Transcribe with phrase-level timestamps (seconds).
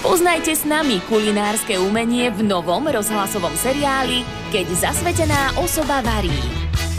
[0.00, 6.32] Spoznajte s nami kulinárske umenie v novom rozhlasovom seriáli Keď zasvetená osoba varí.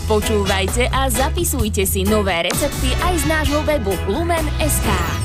[0.05, 5.20] Počúvajte a zapisujte si nové recepty aj z nášho webu lumen.sk.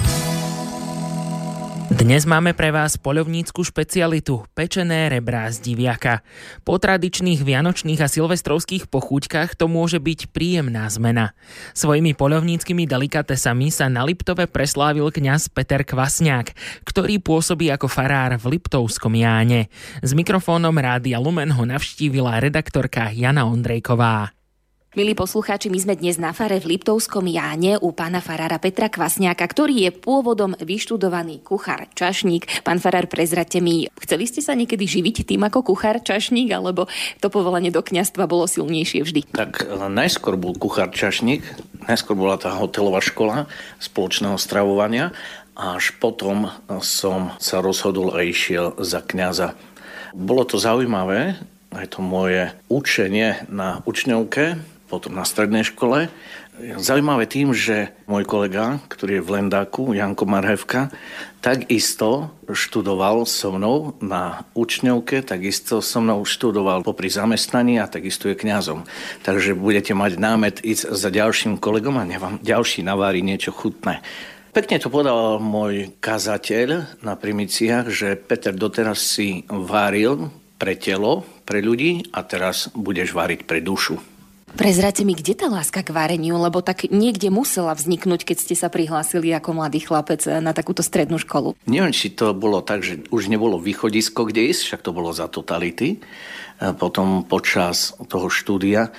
[2.06, 6.22] Dnes máme pre vás poľovnícku špecialitu pečené rebrá z diviaka.
[6.62, 11.34] Po tradičných vianočných a silvestrovských pochúťkach to môže byť príjemná zmena.
[11.74, 16.54] Svojimi poľovníckými delikatesami sa na Liptove preslávil kňaz Peter Kvasňák,
[16.86, 19.66] ktorý pôsobí ako farár v Liptovskom Jáne.
[19.98, 24.35] S mikrofónom Rádia Lumen ho navštívila redaktorka Jana Ondrejková.
[24.96, 29.44] Milí poslucháči, my sme dnes na fare v Liptovskom Jáne u pána farára Petra Kvasňáka,
[29.44, 32.64] ktorý je pôvodom vyštudovaný kuchár čašník.
[32.64, 36.88] Pán farár, prezrate mi, chceli ste sa niekedy živiť tým ako kuchár čašník, alebo
[37.20, 39.20] to povolanie do kňastva bolo silnejšie vždy?
[39.36, 41.44] Tak najskôr bol kuchár čašník,
[41.84, 45.12] najskôr bola tá hotelová škola spoločného stravovania,
[45.52, 46.48] až potom
[46.80, 49.60] som sa rozhodol a išiel za kňaza.
[50.16, 51.36] Bolo to zaujímavé,
[51.76, 56.08] aj to moje učenie na učňovke, potom na strednej škole.
[56.56, 60.88] Zaujímavé tým, že môj kolega, ktorý je v Lendáku, Janko Marhevka,
[61.44, 68.40] takisto študoval so mnou na učňovke, takisto so mnou študoval popri zamestnaní a takisto je
[68.40, 68.88] kňazom.
[69.20, 74.00] Takže budete mať námet ísť za ďalším kolegom a vám ďalší navári niečo chutné.
[74.56, 81.60] Pekne to podal môj kazateľ na primiciách, že Peter doteraz si varil pre telo, pre
[81.60, 84.15] ľudí a teraz budeš variť pre dušu.
[84.56, 88.72] Prezrate mi, kde tá láska k vareniu, lebo tak niekde musela vzniknúť, keď ste sa
[88.72, 91.54] prihlásili ako mladý chlapec na takúto strednú školu.
[91.68, 95.28] Neviem, či to bolo tak, že už nebolo východisko, kde ísť, však to bolo za
[95.28, 96.00] totality.
[96.80, 98.90] Potom počas toho štúdia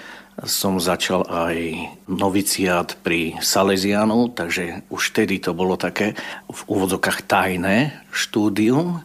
[0.46, 1.58] som začal aj
[2.06, 6.14] noviciát pri Salesianu, takže už vtedy to bolo také
[6.46, 9.02] v úvodzokách tajné štúdium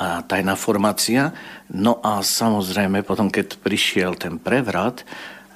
[0.00, 1.36] a tajná formácia.
[1.68, 5.04] No a samozrejme potom, keď prišiel ten prevrat,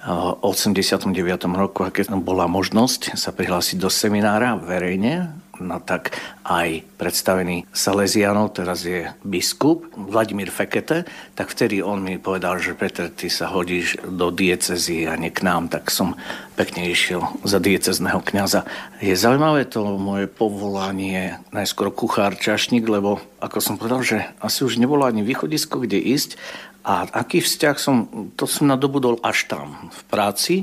[0.07, 1.11] 89.
[1.59, 6.15] roku, keď bola možnosť sa prihlásiť do seminára verejne, no tak
[6.47, 13.11] aj predstavený Salesianov, teraz je biskup Vladimír Fekete, tak vtedy on mi povedal, že Peter,
[13.11, 16.15] ty sa hodíš do diecezy a nie k nám, tak som
[16.55, 18.63] pekne išiel za diecezného kňaza.
[19.03, 24.79] Je zaujímavé to moje povolanie, najskôr kuchár, čašník, lebo ako som povedal, že asi už
[24.79, 26.39] nebolo ani východisko, kde ísť
[26.87, 30.55] a aký vzťah som, to som nadobudol až tam, v práci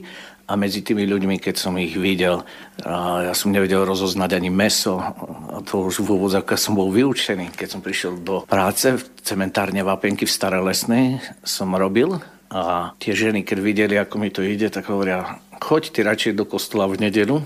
[0.47, 2.47] a medzi tými ľuďmi, keď som ich videl,
[2.83, 7.51] ja som nevedel rozoznať ani meso, a to už v úvodzách som bol vyučený.
[7.55, 12.19] Keď som prišiel do práce v cementárne Vapenky v Staré Lesnej, som robil
[12.51, 16.47] a tie ženy, keď videli, ako mi to ide, tak hovoria, choď ty radšej do
[16.47, 17.43] kostola v nedelu,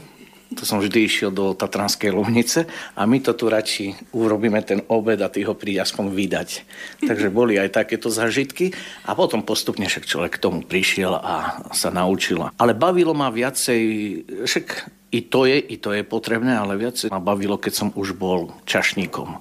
[0.56, 5.20] to som vždy išiel do Tatranskej Lovnice a my to tu radši urobíme ten obed
[5.20, 6.50] a ty ho príď aspoň vydať.
[7.04, 8.72] Takže boli aj takéto zažitky
[9.04, 12.48] a potom postupne však človek k tomu prišiel a sa naučil.
[12.56, 13.82] Ale bavilo ma viacej,
[14.48, 14.66] však
[15.12, 18.56] i to je, i to je potrebné, ale viacej ma bavilo, keď som už bol
[18.64, 19.40] čašníkom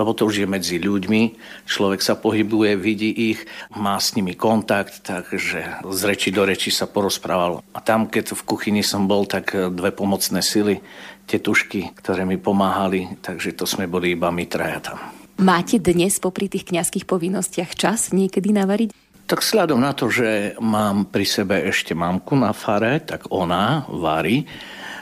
[0.00, 1.36] lebo to už je medzi ľuďmi,
[1.68, 3.44] človek sa pohybuje, vidí ich,
[3.76, 7.60] má s nimi kontakt, takže z reči do reči sa porozprával.
[7.76, 10.80] A tam, keď v kuchyni som bol, tak dve pomocné sily,
[11.28, 14.98] tetušky, ktoré mi pomáhali, takže to sme boli iba my traja tam.
[15.40, 18.92] Máte dnes popri tých kňazských povinnostiach čas niekedy navariť?
[19.24, 24.42] Tak sľadom na to, že mám pri sebe ešte mamku na fare, tak ona varí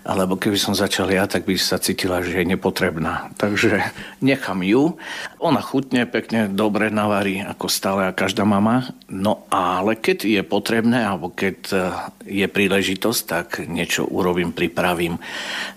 [0.09, 3.29] alebo keby som začal ja, tak by sa cítila, že je nepotrebná.
[3.37, 3.93] Takže
[4.25, 4.97] nechám ju.
[5.37, 8.89] Ona chutne pekne, dobre navarí, ako stále a každá mama.
[9.13, 11.77] No ale keď je potrebné, alebo keď e,
[12.25, 15.21] je príležitosť, tak niečo urobím, pripravím.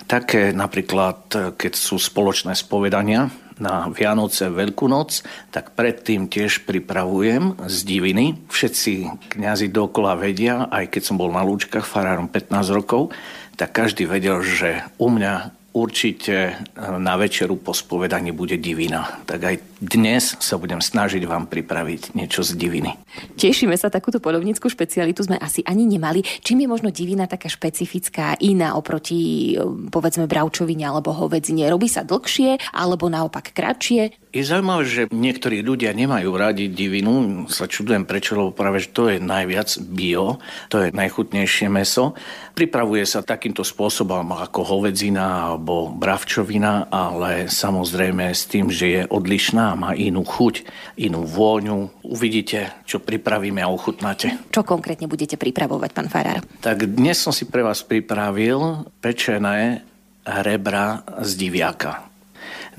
[0.08, 3.28] Také napríklad, e, keď sú spoločné spovedania,
[3.62, 5.22] na Vianoce, Veľkú noc,
[5.54, 8.42] tak predtým tiež pripravujem z diviny.
[8.50, 8.94] Všetci
[9.38, 13.14] kňazi dokola vedia, aj keď som bol na lúčkach farárom 15 rokov,
[13.56, 16.54] tak každý vedel, že u mňa určite e,
[17.00, 19.24] na večeru po spovedaní bude divina.
[19.26, 22.92] Tak aj dnes sa budem snažiť vám pripraviť niečo z diviny.
[23.40, 26.22] Tešíme sa, takúto polovnickú špecialitu sme asi ani nemali.
[26.44, 31.68] Čím je možno divina taká špecifická, iná oproti e, povedzme bravčovine alebo hovedzine?
[31.72, 34.21] Robí sa dlhšie alebo naopak kratšie?
[34.32, 37.44] Je zaujímavé, že niektorí ľudia nemajú radi divinu.
[37.52, 40.40] Sa čudujem prečo, lebo práve že to je najviac bio,
[40.72, 42.16] to je najchutnejšie meso.
[42.56, 49.76] Pripravuje sa takýmto spôsobom ako hovedzina alebo bravčovina, ale samozrejme s tým, že je odlišná,
[49.76, 50.64] má inú chuť,
[50.96, 51.92] inú vôňu.
[52.08, 54.48] Uvidíte, čo pripravíme a ochutnáte.
[54.48, 56.40] Čo konkrétne budete pripravovať, pán Farár?
[56.64, 59.84] Tak dnes som si pre vás pripravil pečené
[60.24, 62.08] rebra z diviaka.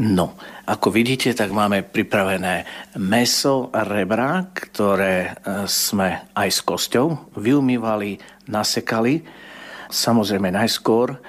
[0.01, 0.41] No,
[0.73, 2.65] Ako vidíte, tak máme pripravené
[2.97, 8.17] meso a rebra, ktoré e, sme aj s kosťou vyumývali,
[8.49, 9.21] nasekali.
[9.93, 11.21] Samozrejme najskôr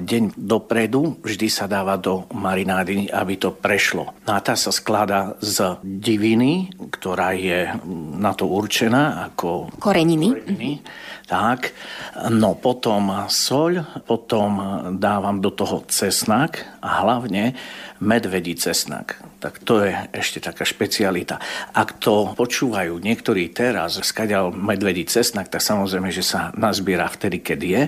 [0.00, 4.16] deň dopredu vždy sa dáva do marinády, aby to prešlo.
[4.24, 7.68] No a tá sa skladá z diviny, ktorá je
[8.16, 10.28] na to určená ako koreniny.
[10.32, 10.72] koreniny.
[11.28, 11.70] Tak,
[12.32, 14.50] no potom soľ, potom
[14.98, 17.54] dávam do toho cesnak a hlavne
[18.02, 19.29] medvedí cesnak.
[19.40, 21.40] Tak to je ešte taká špecialita.
[21.72, 27.60] Ak to počúvajú niektorí teraz, skaďal medvedí cesnak, tak samozrejme, že sa nazbiera vtedy, keď
[27.64, 27.82] je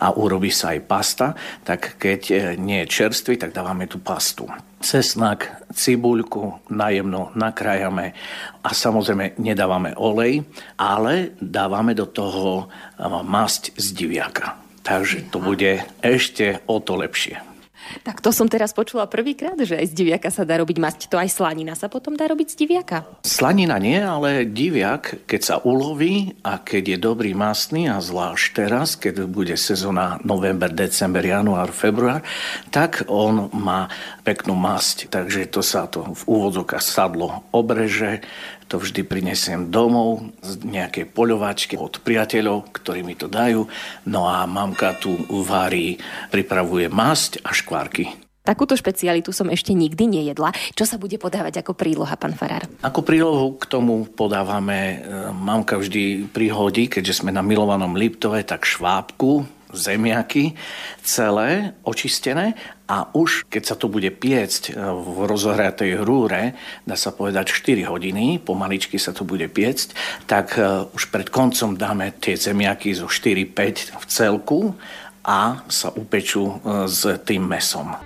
[0.00, 1.26] a urobí sa aj pasta,
[1.60, 4.48] tak keď e, nie je čerstvý, tak dávame tú pastu.
[4.80, 8.16] Cesnak, cibuľku najemno nakrájame
[8.64, 10.40] a samozrejme nedávame olej,
[10.80, 14.56] ale dávame do toho e, masť z diviaka.
[14.80, 17.53] Takže to bude ešte o to lepšie.
[18.02, 21.00] Tak to som teraz počula prvýkrát, že aj z diviaka sa dá robiť masť.
[21.12, 23.04] To aj slanina sa potom dá robiť z diviaka?
[23.24, 28.96] Slanina nie, ale diviak, keď sa uloví a keď je dobrý masný a zvlášť teraz,
[28.96, 32.24] keď bude sezóna november, december, január, február,
[32.72, 33.88] tak on má
[34.26, 35.12] peknú masť.
[35.12, 38.24] Takže to sa to v úvodzokách sadlo obreže,
[38.64, 43.68] to vždy prinesiem domov z nejakej poľovačky od priateľov, ktorí mi to dajú.
[44.08, 45.14] No a mamka tu
[45.44, 46.00] varí,
[46.32, 48.06] pripravuje masť a škvárky.
[48.44, 50.54] Takúto špecialitu som ešte nikdy nejedla.
[50.76, 52.68] Čo sa bude podávať ako príloha, pán Farár?
[52.84, 54.96] Ako prílohu k tomu podávame, e,
[55.32, 60.54] mamka vždy prihodí, keďže sme na milovanom Liptove, tak švábku, zemiaky
[61.02, 62.54] celé očistené
[62.84, 66.52] a už keď sa to bude piecť e, v rozohratej hrúre,
[66.84, 69.96] dá sa povedať 4 hodiny, pomaličky sa to bude piecť,
[70.28, 74.76] tak e, už pred koncom dáme tie zemiaky zo 4-5 v celku
[75.24, 76.54] a sa upečú e,
[76.84, 77.96] s tým mesom.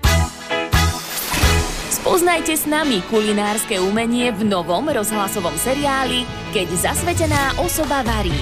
[1.88, 6.23] Spoznajte s nami kulinárske umenie v novom rozhlasovom seriáli
[6.55, 8.32] Keď zasvetená osoba varí.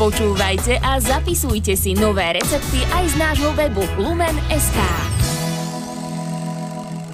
[0.00, 5.07] Počúvajte a zapisujte si nové recepty aj z nášho webu Lumen.sk.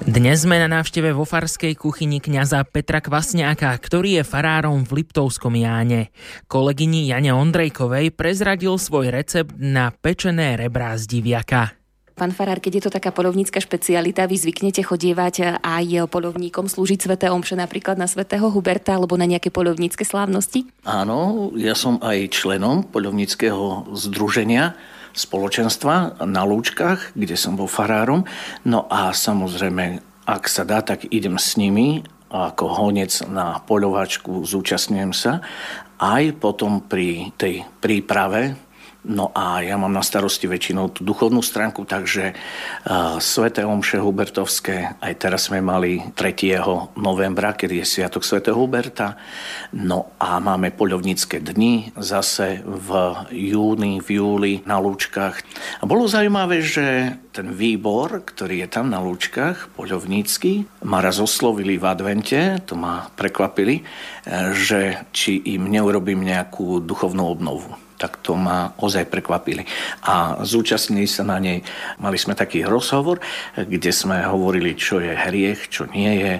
[0.05, 5.57] Dnes sme na návšteve vo farskej kuchyni kňaza Petra Kvasňáka, ktorý je farárom v Liptovskom
[5.57, 6.13] Jáne.
[6.45, 11.73] Kolegyni Jane Ondrejkovej prezradil svoj recept na pečené rebrá z diviaka.
[12.15, 17.27] Pán Farár, keď je to taká polovnícka špecialita, vy zvyknete chodievať aj polovníkom slúžiť sveté
[17.33, 20.69] omše napríklad na svätého Huberta alebo na nejaké polovnícke slávnosti?
[20.85, 24.77] Áno, ja som aj členom polovníckého združenia
[25.15, 28.27] spoločenstva na Lúčkach, kde som bol farárom.
[28.67, 32.03] No a samozrejme, ak sa dá, tak idem s nimi
[32.35, 35.39] ako honec na poľovačku, zúčastňujem sa.
[36.03, 38.59] Aj potom pri tej príprave
[39.05, 44.97] No a ja mám na starosti väčšinou tú duchovnú stránku, takže uh, Sveté Omše Hubertovské,
[44.97, 46.65] aj teraz sme mali 3.
[46.97, 49.21] novembra, kedy je Sviatok Svetého Huberta.
[49.77, 52.89] No a máme poľovnícke dni zase v
[53.29, 55.37] júni, v júli na Lúčkach.
[55.79, 61.77] A bolo zaujímavé, že ten výbor, ktorý je tam na Lúčkach, poľovnícky, ma raz oslovili
[61.77, 63.85] v advente, to ma prekvapili,
[64.57, 69.65] že či im neurobím nejakú duchovnú obnovu tak to ma ozaj prekvapili.
[70.05, 71.65] A zúčastnili sa na nej,
[71.97, 73.25] mali sme taký rozhovor,
[73.57, 76.33] kde sme hovorili, čo je hriech, čo nie je,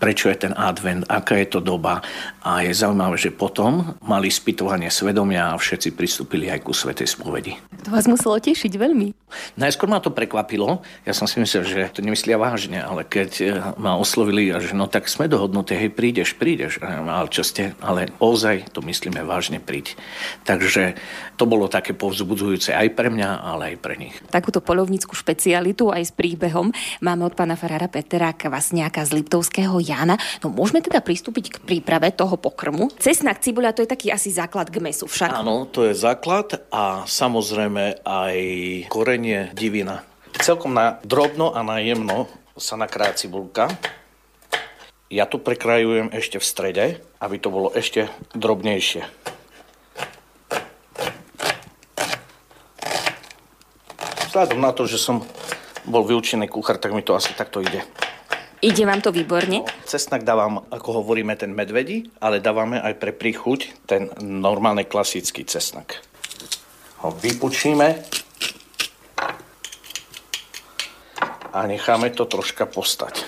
[0.00, 2.00] prečo je ten advent, aká je to doba.
[2.40, 7.60] A je zaujímavé, že potom mali spytovanie svedomia a všetci pristúpili aj ku Svetej spovedi.
[7.84, 9.19] To vás muselo tešiť veľmi.
[9.56, 10.82] Najskôr ma to prekvapilo.
[11.06, 14.90] Ja som si myslel, že to nemyslia vážne, ale keď eh, ma oslovili, že no
[14.90, 16.82] tak sme dohodnuté, hej, prídeš, prídeš.
[16.82, 19.94] Ale čo ste, ale ozaj to myslíme vážne, príď.
[20.44, 20.98] Takže
[21.40, 24.14] to bolo také povzbudzujúce aj pre mňa, ale aj pre nich.
[24.28, 26.68] Takúto polovnickú špecialitu aj s príbehom
[27.00, 30.20] máme od pána farára Petra Kvasniaka z Liptovského Jana.
[30.44, 32.92] No môžeme teda pristúpiť k príprave toho pokrmu.
[33.00, 35.32] Cesnak, cibuľa, to je taký asi základ k mesu však.
[35.32, 38.36] Áno, to je základ a samozrejme aj
[39.20, 40.00] korenie divina.
[40.40, 42.24] Celkom na drobno a na jemno
[42.56, 43.68] sa nakrája cibulka.
[45.12, 46.84] Ja tu prekrajujem ešte v strede,
[47.20, 49.04] aby to bolo ešte drobnejšie.
[54.32, 55.20] Vzhľadom na to, že som
[55.84, 57.84] bol vyučený kuchár, tak mi to asi takto ide.
[58.64, 59.60] Ide vám to výborne?
[59.60, 65.44] No, cesnak dávam, ako hovoríme, ten medvedí, ale dávame aj pre príchuť ten normálny klasický
[65.44, 66.00] cesnak.
[67.04, 68.19] Ho vypučíme
[71.60, 73.20] a necháme to troška postať.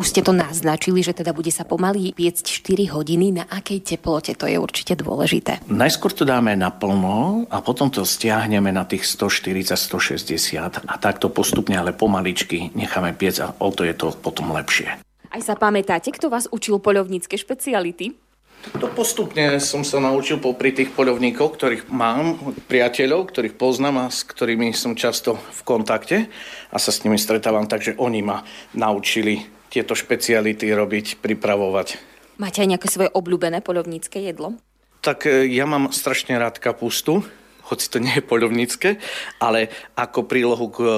[0.00, 3.36] Už ste to naznačili, že teda bude sa pomaly piecť 4 hodiny.
[3.36, 4.32] Na akej teplote?
[4.32, 5.60] To je určite dôležité.
[5.68, 11.76] Najskôr to dáme na plno a potom to stiahneme na tých 140-160 a takto postupne,
[11.76, 14.88] ale pomaličky necháme piec a o to je to potom lepšie.
[15.28, 18.16] Aj sa pamätáte, kto vás učil poľovnícke špeciality?
[18.60, 22.36] To postupne som sa naučil popri tých poľovníkov, ktorých mám,
[22.68, 26.28] priateľov, ktorých poznám a s ktorými som často v kontakte
[26.68, 28.44] a sa s nimi stretávam, takže oni ma
[28.76, 31.88] naučili tieto špeciality robiť, pripravovať.
[32.36, 34.56] Máte aj nejaké svoje obľúbené poľovnícke jedlo?
[35.00, 37.24] Tak e, ja mám strašne rád kapustu,
[37.64, 39.00] hoci to nie je poľovnícke,
[39.40, 40.90] ale ako prílohu k e,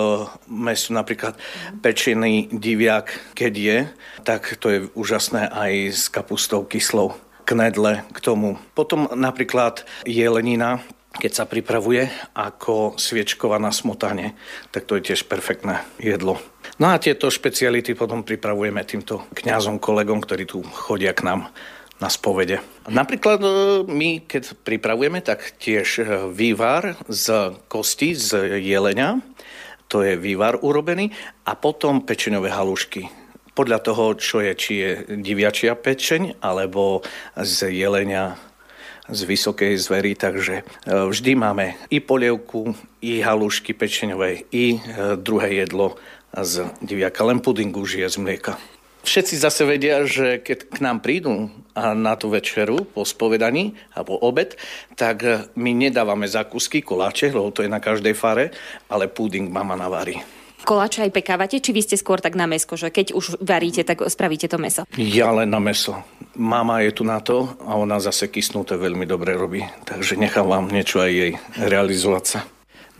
[0.50, 1.38] mesu napríklad
[1.78, 3.78] pečený diviak, keď je,
[4.26, 7.14] tak to je úžasné aj s kapustou kyslou
[7.52, 8.56] knedle k tomu.
[8.72, 10.80] Potom napríklad jelenina,
[11.12, 14.32] keď sa pripravuje ako sviečková na smotane,
[14.72, 16.40] tak to je tiež perfektné jedlo.
[16.80, 21.52] No a tieto špeciality potom pripravujeme týmto kňazom, kolegom, ktorí tu chodia k nám
[22.00, 22.64] na spovede.
[22.88, 23.48] Napríklad e,
[23.86, 29.22] my, keď pripravujeme, tak tiež e, vývar z kosti, z jelenia,
[29.86, 31.12] to je vývar urobený,
[31.46, 33.21] a potom pečeňové halušky
[33.52, 34.90] podľa toho, čo je, či je
[35.20, 37.04] diviačia pečeň alebo
[37.36, 38.40] z jelenia
[39.10, 45.66] z vysokej zvery, takže e, vždy máme i polievku, i halušky pečeňové, i e, druhé
[45.66, 45.98] jedlo
[46.32, 48.54] z diviaka, len puding už je z mlieka.
[49.02, 54.54] Všetci zase vedia, že keď k nám prídu na tú večeru po spovedaní alebo obed,
[54.94, 58.54] tak e, my nedávame zákusky, koláče, lebo to je na každej fare,
[58.86, 60.41] ale puding mama navarí.
[60.62, 64.02] Koláče aj pekávate, či vy ste skôr tak na mesko, že keď už varíte, tak
[64.06, 64.86] spravíte to meso?
[64.96, 66.06] Ja len na meso.
[66.32, 70.72] Mama je tu na to a ona zase kysnuté veľmi dobre robí, takže nechám vám
[70.72, 72.40] niečo aj jej realizovať sa.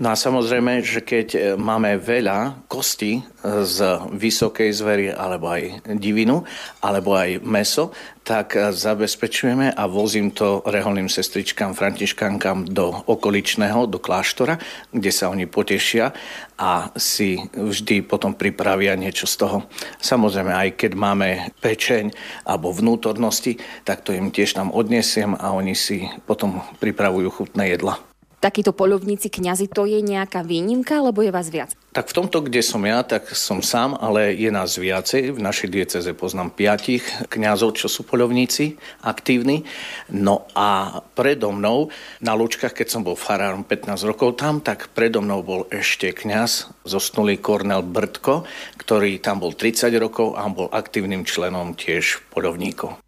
[0.01, 3.23] No a samozrejme, že keď e, máme veľa kostí e,
[3.63, 6.49] z vysokej zvery alebo aj divinu,
[6.81, 7.93] alebo aj meso,
[8.25, 14.57] tak e, zabezpečujeme a vozím to reholným sestričkám, františkankám do okoličného, do kláštora,
[14.97, 16.09] kde sa oni potešia
[16.57, 19.69] a si vždy potom pripravia niečo z toho.
[20.01, 22.09] Samozrejme, aj keď máme pečeň
[22.49, 28.12] alebo vnútornosti, tak to im tiež tam odnesiem a oni si potom pripravujú chutné jedla
[28.43, 31.71] takíto poľovníci kňazi, to je nejaká výnimka, alebo je vás viac?
[31.95, 35.37] Tak v tomto, kde som ja, tak som sám, ale je nás viacej.
[35.37, 39.63] V našej dieceze poznám piatich kňazov, čo sú poľovníci, aktívni.
[40.11, 45.23] No a predo mnou, na Lučkách, keď som bol farárom 15 rokov tam, tak predo
[45.23, 48.49] mnou bol ešte kňaz, zosnulý Kornel Brtko,
[48.81, 52.99] ktorý tam bol 30 rokov a bol aktívnym členom tiež poľovníkov.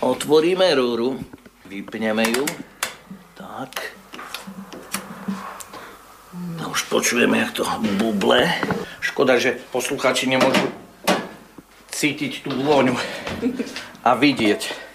[0.00, 1.20] Otvoríme rúru,
[1.68, 2.44] vypneme ju.
[3.36, 3.99] Tak.
[6.70, 7.66] Už počujeme, jak to
[7.98, 8.46] buble.
[9.02, 10.70] Škoda, že poslucháči nemôžu
[11.90, 12.94] cítiť tú vôňu
[14.06, 14.90] a vidieť.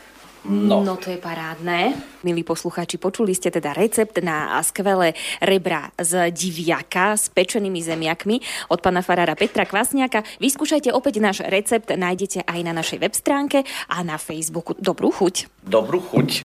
[0.46, 0.86] No.
[0.86, 1.98] no to je parádne.
[2.22, 8.80] Milí poslucháči, počuli ste teda recept na skvelé rebra z diviaka s pečenými zemiakmi od
[8.80, 10.22] pana farára Petra Kvasniaka.
[10.38, 14.78] Vyskúšajte opäť náš recept, nájdete aj na našej web stránke a na Facebooku.
[14.78, 15.50] Dobrú chuť.
[15.66, 16.45] Dobrú chuť.